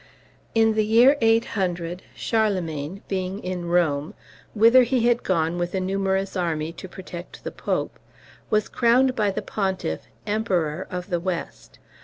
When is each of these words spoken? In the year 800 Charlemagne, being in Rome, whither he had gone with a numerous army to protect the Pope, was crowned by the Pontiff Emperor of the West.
In 0.55 0.73
the 0.73 0.83
year 0.83 1.15
800 1.21 2.01
Charlemagne, 2.15 3.03
being 3.07 3.37
in 3.43 3.67
Rome, 3.67 4.15
whither 4.55 4.81
he 4.81 5.05
had 5.05 5.21
gone 5.21 5.59
with 5.59 5.75
a 5.75 5.79
numerous 5.79 6.35
army 6.35 6.71
to 6.73 6.89
protect 6.89 7.43
the 7.43 7.51
Pope, 7.51 7.99
was 8.49 8.67
crowned 8.67 9.15
by 9.15 9.29
the 9.29 9.43
Pontiff 9.43 10.07
Emperor 10.25 10.87
of 10.89 11.11
the 11.11 11.19
West. 11.19 11.77